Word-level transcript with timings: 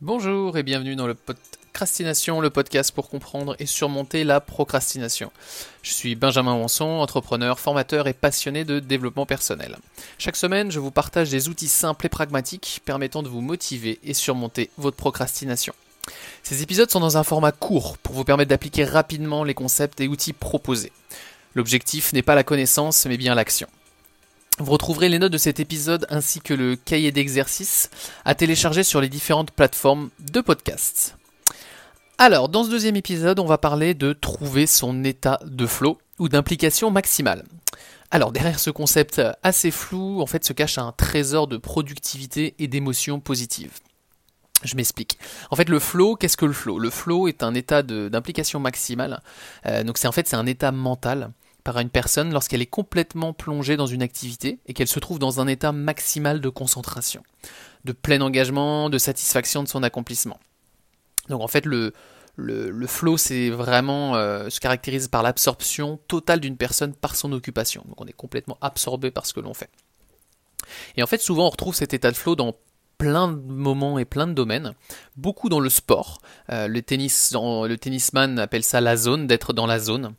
Bonjour 0.00 0.56
et 0.56 0.62
bienvenue 0.62 0.94
dans 0.94 1.08
le 1.08 1.16
le 2.40 2.50
podcast 2.50 2.92
pour 2.92 3.10
comprendre 3.10 3.56
et 3.58 3.66
surmonter 3.66 4.22
la 4.22 4.40
procrastination. 4.40 5.32
Je 5.82 5.90
suis 5.90 6.14
Benjamin 6.14 6.54
Wanson, 6.54 7.00
entrepreneur, 7.00 7.58
formateur 7.58 8.06
et 8.06 8.12
passionné 8.12 8.64
de 8.64 8.78
développement 8.78 9.26
personnel. 9.26 9.76
Chaque 10.16 10.36
semaine, 10.36 10.70
je 10.70 10.78
vous 10.78 10.92
partage 10.92 11.30
des 11.30 11.48
outils 11.48 11.66
simples 11.66 12.06
et 12.06 12.08
pragmatiques 12.08 12.80
permettant 12.84 13.24
de 13.24 13.28
vous 13.28 13.40
motiver 13.40 13.98
et 14.04 14.14
surmonter 14.14 14.70
votre 14.78 14.96
procrastination. 14.96 15.74
Ces 16.44 16.62
épisodes 16.62 16.90
sont 16.90 17.00
dans 17.00 17.16
un 17.16 17.24
format 17.24 17.50
court 17.50 17.98
pour 17.98 18.14
vous 18.14 18.24
permettre 18.24 18.50
d'appliquer 18.50 18.84
rapidement 18.84 19.42
les 19.42 19.54
concepts 19.54 20.00
et 20.00 20.06
outils 20.06 20.32
proposés. 20.32 20.92
L'objectif 21.56 22.12
n'est 22.12 22.22
pas 22.22 22.36
la 22.36 22.44
connaissance 22.44 23.04
mais 23.06 23.16
bien 23.16 23.34
l'action. 23.34 23.68
Vous 24.60 24.72
retrouverez 24.72 25.08
les 25.08 25.20
notes 25.20 25.32
de 25.32 25.38
cet 25.38 25.60
épisode 25.60 26.04
ainsi 26.10 26.40
que 26.40 26.52
le 26.52 26.74
cahier 26.74 27.12
d'exercice 27.12 27.90
à 28.24 28.34
télécharger 28.34 28.82
sur 28.82 29.00
les 29.00 29.08
différentes 29.08 29.52
plateformes 29.52 30.10
de 30.32 30.40
podcast. 30.40 31.16
Alors, 32.18 32.48
dans 32.48 32.64
ce 32.64 32.70
deuxième 32.70 32.96
épisode, 32.96 33.38
on 33.38 33.46
va 33.46 33.56
parler 33.56 33.94
de 33.94 34.12
trouver 34.12 34.66
son 34.66 35.04
état 35.04 35.38
de 35.44 35.64
flow 35.64 35.98
ou 36.18 36.28
d'implication 36.28 36.90
maximale. 36.90 37.44
Alors, 38.10 38.32
derrière 38.32 38.58
ce 38.58 38.70
concept 38.70 39.22
assez 39.44 39.70
flou, 39.70 40.20
en 40.20 40.26
fait, 40.26 40.44
se 40.44 40.52
cache 40.52 40.78
un 40.78 40.90
trésor 40.90 41.46
de 41.46 41.56
productivité 41.56 42.56
et 42.58 42.66
d'émotions 42.66 43.20
positives. 43.20 43.78
Je 44.64 44.74
m'explique. 44.74 45.18
En 45.52 45.56
fait, 45.56 45.68
le 45.68 45.78
flow, 45.78 46.16
qu'est-ce 46.16 46.36
que 46.36 46.46
le 46.46 46.52
flow? 46.52 46.80
Le 46.80 46.90
flow 46.90 47.28
est 47.28 47.44
un 47.44 47.54
état 47.54 47.84
d'implication 47.84 48.58
maximale. 48.58 49.22
Euh, 49.66 49.84
donc, 49.84 49.98
c'est 49.98 50.08
en 50.08 50.12
fait 50.12 50.26
c'est 50.26 50.34
un 50.34 50.46
état 50.46 50.72
mental 50.72 51.30
par 51.68 51.80
une 51.80 51.90
personne 51.90 52.32
lorsqu'elle 52.32 52.62
est 52.62 52.66
complètement 52.66 53.34
plongée 53.34 53.76
dans 53.76 53.84
une 53.84 54.00
activité 54.00 54.58
et 54.64 54.72
qu'elle 54.72 54.88
se 54.88 54.98
trouve 54.98 55.18
dans 55.18 55.38
un 55.38 55.46
état 55.46 55.70
maximal 55.70 56.40
de 56.40 56.48
concentration, 56.48 57.22
de 57.84 57.92
plein 57.92 58.22
engagement, 58.22 58.88
de 58.88 58.96
satisfaction 58.96 59.62
de 59.62 59.68
son 59.68 59.82
accomplissement. 59.82 60.40
Donc 61.28 61.42
en 61.42 61.46
fait, 61.46 61.66
le, 61.66 61.92
le, 62.36 62.86
flow, 62.86 63.18
c'est 63.18 63.50
vraiment 63.50 64.16
euh, 64.16 64.48
se 64.48 64.60
caractérise 64.60 65.08
par 65.08 65.22
l'absorption 65.22 66.00
totale 66.08 66.40
d'une 66.40 66.56
personne 66.56 66.94
par 66.94 67.16
son 67.16 67.32
occupation. 67.32 67.84
Donc 67.86 68.00
on 68.00 68.06
est 68.06 68.14
complètement 68.14 68.56
absorbé 68.62 69.10
par 69.10 69.26
ce 69.26 69.34
que 69.34 69.40
l'on 69.40 69.52
fait. 69.52 69.68
Et 70.96 71.02
en 71.02 71.06
fait, 71.06 71.20
souvent, 71.20 71.48
on 71.48 71.50
retrouve 71.50 71.74
cet 71.74 71.92
état 71.92 72.10
de 72.10 72.16
flow 72.16 72.34
dans 72.34 72.56
plein 72.98 73.28
de 73.28 73.40
moments 73.40 73.98
et 73.98 74.04
plein 74.04 74.26
de 74.26 74.32
domaines, 74.32 74.74
beaucoup 75.16 75.48
dans 75.48 75.60
le 75.60 75.70
sport. 75.70 76.18
Euh, 76.50 76.66
le, 76.66 76.82
tennis, 76.82 77.32
le 77.32 77.76
tennisman 77.76 78.38
appelle 78.40 78.64
ça 78.64 78.80
la 78.80 78.96
zone, 78.96 79.28
d'être 79.28 79.52
dans 79.52 79.66
la 79.66 79.78
zone. 79.78 80.14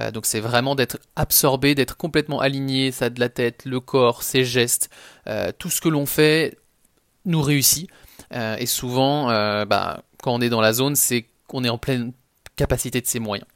Euh, 0.00 0.10
donc 0.10 0.26
c'est 0.26 0.40
vraiment 0.40 0.74
d'être 0.74 0.98
absorbé, 1.14 1.76
d'être 1.76 1.96
complètement 1.96 2.40
aligné, 2.40 2.90
ça 2.90 3.08
de 3.08 3.20
la 3.20 3.28
tête, 3.28 3.64
le 3.64 3.78
corps, 3.78 4.24
ses 4.24 4.44
gestes, 4.44 4.90
euh, 5.28 5.52
tout 5.56 5.70
ce 5.70 5.80
que 5.80 5.88
l'on 5.88 6.06
fait 6.06 6.58
nous 7.24 7.40
réussit. 7.40 7.88
et 8.32 8.66
souvent, 8.66 9.28
bah, 9.64 10.02
quand 10.22 10.34
on 10.34 10.40
est 10.40 10.50
dans 10.50 10.60
la 10.60 10.72
zone, 10.72 10.96
c'est 10.96 11.26
qu'on 11.46 11.62
est 11.62 11.68
en 11.68 11.78
pleine 11.78 12.12
capacité 12.56 13.00
de 13.00 13.06
ses 13.06 13.20
moyens. 13.20 13.48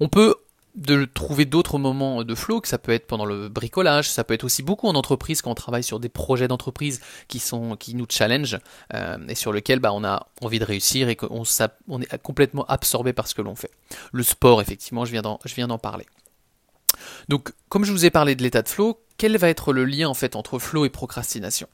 On 0.00 0.08
peut 0.08 0.34
de 0.76 1.06
trouver 1.06 1.46
d'autres 1.46 1.78
moments 1.78 2.22
de 2.22 2.34
flow, 2.34 2.60
que 2.60 2.68
ça 2.68 2.78
peut 2.78 2.92
être 2.92 3.06
pendant 3.06 3.24
le 3.24 3.48
bricolage, 3.48 4.10
ça 4.10 4.24
peut 4.24 4.34
être 4.34 4.44
aussi 4.44 4.62
beaucoup 4.62 4.86
en 4.86 4.94
entreprise 4.94 5.40
quand 5.40 5.50
on 5.50 5.54
travaille 5.54 5.82
sur 5.82 5.98
des 5.98 6.10
projets 6.10 6.48
d'entreprise 6.48 7.00
qui 7.28 7.38
sont 7.38 7.76
qui 7.76 7.94
nous 7.94 8.06
challenge 8.08 8.58
euh, 8.94 9.16
et 9.28 9.34
sur 9.34 9.52
lesquels 9.52 9.80
bah, 9.80 9.92
on 9.92 10.04
a 10.04 10.26
envie 10.42 10.58
de 10.58 10.64
réussir 10.64 11.08
et 11.08 11.16
qu'on 11.16 11.44
on 11.88 12.00
est 12.02 12.18
complètement 12.22 12.64
absorbé 12.66 13.14
par 13.14 13.26
ce 13.26 13.34
que 13.34 13.42
l'on 13.42 13.54
fait. 13.54 13.70
Le 14.12 14.22
sport, 14.22 14.60
effectivement, 14.60 15.04
je 15.06 15.12
viens 15.12 15.22
d'en, 15.22 15.78
parler. 15.78 16.06
Donc, 17.28 17.52
comme 17.68 17.84
je 17.84 17.92
vous 17.92 18.04
ai 18.04 18.10
parlé 18.10 18.34
de 18.34 18.42
l'état 18.42 18.62
de 18.62 18.68
flow, 18.68 19.00
quel 19.18 19.36
va 19.38 19.48
être 19.48 19.72
le 19.72 19.84
lien 19.84 20.08
en 20.08 20.14
fait 20.14 20.36
entre 20.36 20.58
flow 20.58 20.84
et 20.84 20.90
procrastination? 20.90 21.68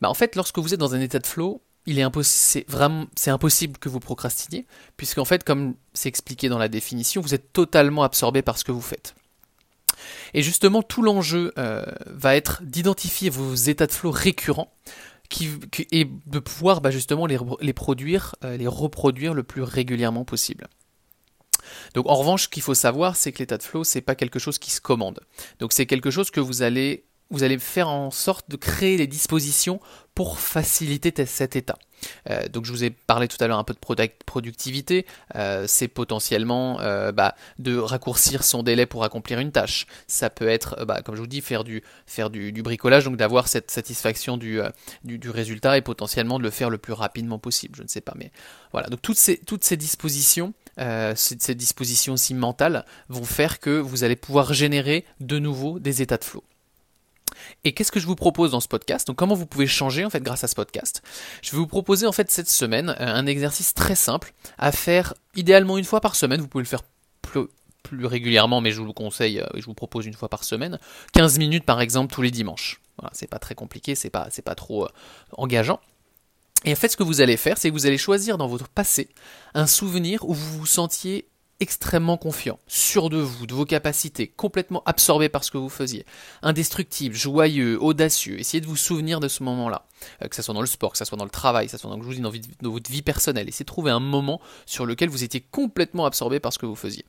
Bah, 0.00 0.10
En 0.10 0.14
fait, 0.14 0.34
lorsque 0.34 0.58
vous 0.58 0.74
êtes 0.74 0.80
dans 0.80 0.94
un 0.94 1.00
état 1.00 1.20
de 1.20 1.26
flow, 1.26 1.62
il 1.88 1.98
est 1.98 2.02
impossible, 2.02 2.66
vraiment, 2.68 3.06
c'est 3.16 3.30
impossible 3.30 3.78
que 3.78 3.88
vous 3.88 3.98
procrastiniez, 3.98 4.66
puisqu'en 4.98 5.24
fait, 5.24 5.42
comme 5.42 5.74
c'est 5.94 6.10
expliqué 6.10 6.50
dans 6.50 6.58
la 6.58 6.68
définition, 6.68 7.22
vous 7.22 7.32
êtes 7.32 7.50
totalement 7.54 8.02
absorbé 8.02 8.42
par 8.42 8.58
ce 8.58 8.64
que 8.64 8.72
vous 8.72 8.82
faites. 8.82 9.14
Et 10.34 10.42
justement, 10.42 10.82
tout 10.82 11.00
l'enjeu 11.00 11.52
euh, 11.56 11.86
va 12.06 12.36
être 12.36 12.62
d'identifier 12.62 13.30
vos 13.30 13.54
états 13.54 13.86
de 13.86 13.92
flow 13.92 14.10
récurrents 14.10 14.70
et 15.90 16.04
de 16.26 16.38
pouvoir 16.38 16.82
bah, 16.82 16.90
justement 16.90 17.24
les, 17.24 17.38
les 17.62 17.72
produire, 17.72 18.34
euh, 18.44 18.58
les 18.58 18.66
reproduire 18.66 19.32
le 19.32 19.42
plus 19.42 19.62
régulièrement 19.62 20.26
possible. 20.26 20.68
Donc 21.94 22.06
en 22.06 22.14
revanche, 22.14 22.44
ce 22.44 22.48
qu'il 22.48 22.62
faut 22.62 22.74
savoir, 22.74 23.16
c'est 23.16 23.32
que 23.32 23.38
l'état 23.38 23.56
de 23.56 23.62
flow, 23.62 23.82
c'est 23.82 24.02
pas 24.02 24.14
quelque 24.14 24.38
chose 24.38 24.58
qui 24.58 24.70
se 24.70 24.80
commande. 24.80 25.20
Donc 25.58 25.72
c'est 25.72 25.86
quelque 25.86 26.10
chose 26.10 26.30
que 26.30 26.40
vous 26.40 26.60
allez 26.60 27.04
vous 27.30 27.42
allez 27.42 27.58
faire 27.58 27.88
en 27.88 28.10
sorte 28.10 28.50
de 28.50 28.56
créer 28.56 28.96
les 28.96 29.06
dispositions 29.06 29.80
pour 30.14 30.40
faciliter 30.40 31.12
cet 31.26 31.54
état. 31.54 31.78
Euh, 32.28 32.48
donc 32.48 32.64
je 32.64 32.72
vous 32.72 32.84
ai 32.84 32.90
parlé 32.90 33.28
tout 33.28 33.36
à 33.40 33.46
l'heure 33.46 33.58
un 33.58 33.64
peu 33.64 33.74
de 33.74 34.10
productivité, 34.26 35.06
euh, 35.36 35.64
c'est 35.68 35.88
potentiellement 35.88 36.80
euh, 36.80 37.12
bah, 37.12 37.34
de 37.58 37.76
raccourcir 37.76 38.44
son 38.44 38.62
délai 38.62 38.86
pour 38.86 39.04
accomplir 39.04 39.38
une 39.38 39.52
tâche. 39.52 39.86
Ça 40.06 40.30
peut 40.30 40.48
être, 40.48 40.84
bah, 40.84 41.02
comme 41.02 41.14
je 41.14 41.20
vous 41.20 41.26
dis, 41.26 41.40
faire 41.40 41.64
du, 41.64 41.82
bricolage, 42.62 43.04
donc 43.04 43.16
d'avoir 43.16 43.48
cette 43.48 43.70
satisfaction 43.70 44.36
du, 44.36 44.60
résultat 45.30 45.76
et 45.76 45.82
potentiellement 45.82 46.38
de 46.38 46.44
le 46.44 46.50
faire 46.50 46.70
le 46.70 46.78
plus 46.78 46.92
rapidement 46.94 47.38
possible, 47.38 47.76
je 47.76 47.82
ne 47.82 47.88
sais 47.88 48.00
pas. 48.00 48.14
Mais 48.16 48.32
voilà, 48.72 48.88
donc 48.88 49.02
toutes 49.02 49.18
ces, 49.18 49.38
toutes 49.38 49.64
ces 49.64 49.76
dispositions, 49.76 50.52
ces, 50.78 51.36
ces 51.38 51.54
dispositions 51.54 52.14
aussi 52.14 52.34
mentales 52.34 52.84
vont 53.08 53.24
faire 53.24 53.60
que 53.60 53.78
vous 53.78 54.04
allez 54.04 54.16
pouvoir 54.16 54.52
générer 54.52 55.04
de 55.20 55.38
nouveau 55.38 55.78
des 55.78 56.02
états 56.02 56.16
de 56.16 56.24
flow. 56.24 56.42
Et 57.64 57.72
qu'est-ce 57.72 57.92
que 57.92 58.00
je 58.00 58.06
vous 58.06 58.16
propose 58.16 58.52
dans 58.52 58.60
ce 58.60 58.68
podcast? 58.68 59.06
Donc 59.06 59.16
comment 59.16 59.34
vous 59.34 59.46
pouvez 59.46 59.66
changer 59.66 60.04
en 60.04 60.10
fait 60.10 60.22
grâce 60.22 60.44
à 60.44 60.48
ce 60.48 60.54
podcast? 60.54 61.02
Je 61.42 61.52
vais 61.52 61.58
vous 61.58 61.66
proposer 61.66 62.06
en 62.06 62.12
fait 62.12 62.30
cette 62.30 62.48
semaine 62.48 62.90
euh, 62.90 62.94
un 62.98 63.26
exercice 63.26 63.74
très 63.74 63.94
simple 63.94 64.32
à 64.58 64.72
faire 64.72 65.14
idéalement 65.34 65.78
une 65.78 65.84
fois 65.84 66.00
par 66.00 66.14
semaine. 66.14 66.40
Vous 66.40 66.48
pouvez 66.48 66.64
le 66.64 66.68
faire 66.68 66.82
plus, 67.22 68.06
régulièrement, 68.06 68.60
mais 68.60 68.70
je 68.70 68.80
vous 68.80 68.86
le 68.86 68.92
conseille, 68.92 69.40
euh, 69.40 69.46
je 69.54 69.64
vous 69.64 69.74
propose 69.74 70.06
une 70.06 70.14
fois 70.14 70.28
par 70.28 70.44
semaine. 70.44 70.78
15 71.12 71.38
minutes 71.38 71.64
par 71.64 71.80
exemple 71.80 72.12
tous 72.12 72.22
les 72.22 72.30
dimanches. 72.30 72.80
Voilà, 72.98 73.10
c'est 73.14 73.28
pas 73.28 73.38
très 73.38 73.54
compliqué, 73.54 73.94
c'est 73.94 74.10
pas, 74.10 74.28
pas 74.44 74.54
trop 74.54 74.84
euh, 74.84 74.88
engageant. 75.32 75.80
Et 76.64 76.72
en 76.72 76.76
fait, 76.76 76.88
ce 76.88 76.96
que 76.96 77.04
vous 77.04 77.20
allez 77.20 77.36
faire, 77.36 77.56
c'est 77.56 77.68
que 77.68 77.74
vous 77.74 77.86
allez 77.86 77.98
choisir 77.98 78.36
dans 78.36 78.48
votre 78.48 78.68
passé 78.68 79.08
un 79.54 79.66
souvenir 79.66 80.28
où 80.28 80.34
vous 80.34 80.58
vous 80.58 80.66
sentiez 80.66 81.27
extrêmement 81.60 82.16
confiant, 82.16 82.58
sûr 82.68 83.10
de 83.10 83.18
vous, 83.18 83.46
de 83.46 83.54
vos 83.54 83.64
capacités, 83.64 84.28
complètement 84.28 84.82
absorbé 84.86 85.28
par 85.28 85.42
ce 85.42 85.50
que 85.50 85.58
vous 85.58 85.68
faisiez, 85.68 86.06
indestructible, 86.42 87.14
joyeux, 87.14 87.82
audacieux. 87.82 88.38
Essayez 88.38 88.60
de 88.60 88.66
vous 88.66 88.76
souvenir 88.76 89.18
de 89.18 89.28
ce 89.28 89.42
moment-là, 89.42 89.86
euh, 90.22 90.28
que 90.28 90.36
ce 90.36 90.42
soit 90.42 90.54
dans 90.54 90.60
le 90.60 90.66
sport, 90.66 90.92
que 90.92 90.98
ce 90.98 91.04
soit 91.04 91.18
dans 91.18 91.24
le 91.24 91.30
travail, 91.30 91.66
que 91.66 91.72
ce 91.72 91.78
soit 91.78 91.90
dans, 91.90 92.00
je 92.00 92.20
dans, 92.20 92.32
dans 92.62 92.70
votre 92.70 92.90
vie 92.90 93.02
personnelle. 93.02 93.48
Essayez 93.48 93.64
de 93.64 93.68
trouver 93.68 93.90
un 93.90 94.00
moment 94.00 94.40
sur 94.66 94.86
lequel 94.86 95.08
vous 95.08 95.24
étiez 95.24 95.40
complètement 95.40 96.06
absorbé 96.06 96.38
par 96.38 96.52
ce 96.52 96.58
que 96.58 96.66
vous 96.66 96.76
faisiez. 96.76 97.04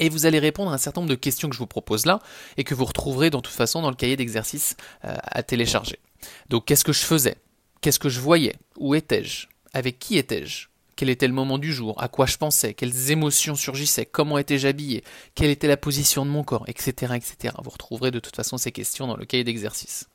Et 0.00 0.08
vous 0.08 0.26
allez 0.26 0.38
répondre 0.38 0.70
à 0.70 0.74
un 0.74 0.78
certain 0.78 1.02
nombre 1.02 1.10
de 1.10 1.14
questions 1.14 1.48
que 1.48 1.54
je 1.54 1.60
vous 1.60 1.66
propose 1.66 2.06
là 2.06 2.20
et 2.56 2.64
que 2.64 2.74
vous 2.74 2.84
retrouverez 2.84 3.30
de 3.30 3.36
toute 3.36 3.46
façon 3.46 3.80
dans 3.82 3.90
le 3.90 3.96
cahier 3.96 4.16
d'exercice 4.16 4.76
euh, 5.04 5.16
à 5.22 5.42
télécharger. 5.42 6.00
Donc 6.48 6.64
qu'est-ce 6.64 6.84
que 6.84 6.92
je 6.92 7.02
faisais? 7.02 7.36
Qu'est-ce 7.80 7.98
que 7.98 8.08
je 8.08 8.20
voyais? 8.20 8.56
Où 8.78 8.94
étais-je? 8.94 9.46
Avec 9.72 9.98
qui 9.98 10.16
étais-je? 10.16 10.68
Quel 10.96 11.10
était 11.10 11.26
le 11.26 11.34
moment 11.34 11.58
du 11.58 11.72
jour, 11.72 12.00
à 12.02 12.08
quoi 12.08 12.26
je 12.26 12.36
pensais, 12.36 12.74
quelles 12.74 13.10
émotions 13.10 13.54
surgissaient, 13.54 14.06
comment 14.06 14.38
étais-je 14.38 14.66
habillé, 14.68 15.04
quelle 15.34 15.50
était 15.50 15.68
la 15.68 15.76
position 15.76 16.24
de 16.24 16.30
mon 16.30 16.44
corps, 16.44 16.64
etc., 16.68 17.14
etc. 17.14 17.54
Vous 17.62 17.70
retrouverez 17.70 18.10
de 18.10 18.20
toute 18.20 18.36
façon 18.36 18.56
ces 18.56 18.72
questions 18.72 19.06
dans 19.06 19.16
le 19.16 19.24
cahier 19.24 19.44
d'exercice. 19.44 20.08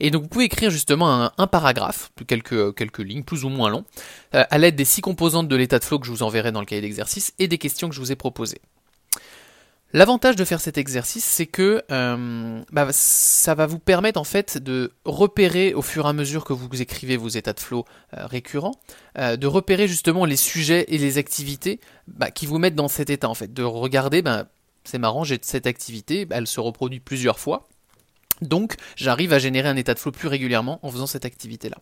Et 0.00 0.10
donc 0.10 0.22
vous 0.22 0.28
pouvez 0.28 0.44
écrire 0.44 0.70
justement 0.70 1.30
un, 1.36 1.46
paragraphe, 1.46 2.10
quelques, 2.26 2.74
quelques 2.74 2.98
lignes 2.98 3.22
plus 3.22 3.44
ou 3.44 3.48
moins 3.48 3.70
long, 3.70 3.84
euh, 4.34 4.44
à 4.50 4.58
l'aide 4.58 4.76
des 4.76 4.84
six 4.84 5.00
composantes 5.00 5.48
de 5.48 5.56
l'état 5.56 5.78
de 5.78 5.84
flow 5.84 5.98
que 5.98 6.06
je 6.06 6.10
vous 6.10 6.22
enverrai 6.22 6.52
dans 6.52 6.60
le 6.60 6.66
cahier 6.66 6.82
d'exercice 6.82 7.32
et 7.38 7.48
des 7.48 7.58
questions 7.58 7.88
que 7.88 7.94
je 7.94 8.00
vous 8.00 8.12
ai 8.12 8.16
proposées. 8.16 8.60
L'avantage 9.96 10.36
de 10.36 10.44
faire 10.44 10.60
cet 10.60 10.76
exercice, 10.76 11.24
c'est 11.24 11.46
que 11.46 11.82
euh, 11.90 12.62
bah, 12.70 12.88
ça 12.90 13.54
va 13.54 13.64
vous 13.64 13.78
permettre 13.78 14.20
en 14.20 14.24
fait 14.24 14.58
de 14.58 14.92
repérer 15.06 15.72
au 15.72 15.80
fur 15.80 16.04
et 16.04 16.08
à 16.10 16.12
mesure 16.12 16.44
que 16.44 16.52
vous 16.52 16.82
écrivez 16.82 17.16
vos 17.16 17.28
états 17.28 17.54
de 17.54 17.60
flow 17.60 17.86
euh, 18.12 18.26
récurrents, 18.26 18.74
euh, 19.16 19.38
de 19.38 19.46
repérer 19.46 19.88
justement 19.88 20.26
les 20.26 20.36
sujets 20.36 20.84
et 20.88 20.98
les 20.98 21.16
activités 21.16 21.80
bah, 22.08 22.30
qui 22.30 22.44
vous 22.44 22.58
mettent 22.58 22.74
dans 22.74 22.88
cet 22.88 23.08
état 23.08 23.26
en 23.30 23.32
fait, 23.32 23.54
de 23.54 23.62
regarder, 23.62 24.20
bah, 24.20 24.44
c'est 24.84 24.98
marrant, 24.98 25.24
j'ai 25.24 25.38
cette 25.40 25.66
activité, 25.66 26.26
elle 26.30 26.46
se 26.46 26.60
reproduit 26.60 27.00
plusieurs 27.00 27.38
fois, 27.38 27.66
donc 28.42 28.74
j'arrive 28.96 29.32
à 29.32 29.38
générer 29.38 29.70
un 29.70 29.76
état 29.76 29.94
de 29.94 29.98
flow 29.98 30.12
plus 30.12 30.28
régulièrement 30.28 30.78
en 30.82 30.90
faisant 30.90 31.06
cette 31.06 31.24
activité-là. 31.24 31.78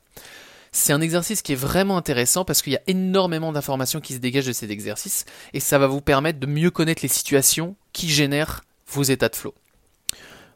C'est 0.76 0.92
un 0.92 1.00
exercice 1.00 1.40
qui 1.40 1.52
est 1.52 1.54
vraiment 1.54 1.96
intéressant 1.96 2.44
parce 2.44 2.60
qu'il 2.60 2.72
y 2.72 2.76
a 2.76 2.82
énormément 2.88 3.52
d'informations 3.52 4.00
qui 4.00 4.12
se 4.12 4.18
dégagent 4.18 4.48
de 4.48 4.52
cet 4.52 4.70
exercice 4.72 5.24
et 5.52 5.60
ça 5.60 5.78
va 5.78 5.86
vous 5.86 6.00
permettre 6.00 6.40
de 6.40 6.46
mieux 6.48 6.72
connaître 6.72 7.02
les 7.02 7.08
situations 7.08 7.76
qui 7.92 8.08
génèrent 8.08 8.62
vos 8.88 9.04
états 9.04 9.28
de 9.28 9.36
flow. 9.36 9.54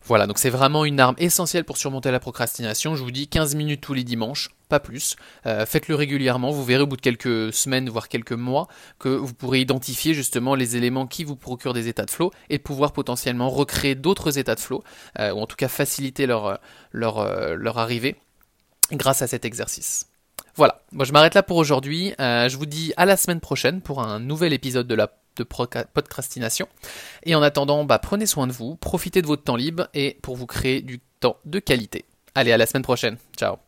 Voilà, 0.05 0.27
donc 0.27 0.39
c'est 0.39 0.51
vraiment 0.51 0.85
une 0.85 0.99
arme 0.99 1.15
essentielle 1.19 1.63
pour 1.63 1.77
surmonter 1.77 2.11
la 2.11 2.19
procrastination. 2.19 2.97
Je 2.97 3.05
vous 3.05 3.13
dis 3.13 3.29
15 3.29 3.55
minutes 3.55 3.81
tous 3.81 3.95
les 3.95 4.03
dimanches, 4.03 4.51
pas 4.69 4.81
plus. 4.81 5.15
Euh, 5.47 5.65
faites-le 5.67 5.95
régulièrement, 5.95 6.51
vous 6.51 6.65
verrez 6.65 6.83
au 6.83 6.89
bout 6.89 6.97
de 6.97 7.01
quelques 7.01 7.53
semaines, 7.53 7.89
voire 7.89 8.09
quelques 8.09 8.33
mois, 8.33 8.67
que 8.99 9.11
vous 9.11 9.35
pourrez 9.35 9.61
identifier 9.61 10.15
justement 10.15 10.57
les 10.57 10.77
éléments 10.77 11.07
qui 11.07 11.23
vous 11.23 11.37
procurent 11.37 11.75
des 11.75 11.87
états 11.87 12.07
de 12.07 12.11
flow 12.11 12.33
et 12.51 12.59
pouvoir 12.59 12.93
potentiellement 12.93 13.51
recréer 13.51 13.95
d'autres 13.95 14.37
états 14.37 14.57
de 14.57 14.61
flow, 14.61 14.83
euh, 15.21 15.31
ou 15.31 15.39
en 15.39 15.47
tout 15.47 15.57
cas 15.57 15.69
faciliter 15.69 16.27
leur, 16.27 16.59
euh, 16.93 17.55
leur 17.55 17.79
arrivée 17.79 18.17
grâce 18.93 19.23
à 19.23 19.27
cet 19.27 19.45
exercice. 19.45 20.07
Voilà, 20.55 20.83
moi 20.93 21.05
je 21.05 21.13
m'arrête 21.13 21.35
là 21.35 21.43
pour 21.43 21.57
aujourd'hui. 21.57 22.15
Euh, 22.21 22.49
je 22.49 22.57
vous 22.57 22.67
dis 22.67 22.93
à 22.97 23.07
la 23.07 23.17
semaine 23.17 23.41
prochaine 23.41 23.81
pour 23.81 24.03
un 24.03 24.19
nouvel 24.19 24.53
épisode 24.53 24.87
de 24.87 24.95
la 24.95 25.11
de 25.39 25.45
podcastination. 25.45 26.69
Et 27.23 27.35
en 27.35 27.43
attendant, 27.43 27.85
bah, 27.85 27.99
prenez 27.99 28.27
soin 28.27 28.47
de 28.47 28.53
vous, 28.53 28.77
profitez 28.77 29.23
de 29.23 29.27
votre 29.27 29.45
temps 29.45 29.57
libre 29.57 29.89
et 29.95 30.19
pour 30.23 30.37
vous 30.37 30.47
créer 30.47 30.83
du 30.83 31.01
temps 31.21 31.37
de 31.45 31.59
qualité. 31.59 32.05
Allez, 32.35 32.53
à 32.53 32.57
la 32.57 32.67
semaine 32.67 32.83
prochaine. 32.83 33.17
Ciao 33.37 33.68